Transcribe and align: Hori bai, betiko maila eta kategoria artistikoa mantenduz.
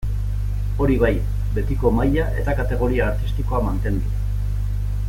Hori 0.85 0.95
bai, 1.03 1.11
betiko 1.57 1.91
maila 1.99 2.25
eta 2.45 2.57
kategoria 2.63 3.07
artistikoa 3.13 3.63
mantenduz. 3.67 4.19